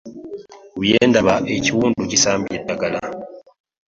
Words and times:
Kubyendaba 0.71 1.33
ekiwundu 1.55 2.01
kisambye 2.09 2.53
edagala. 2.59 2.99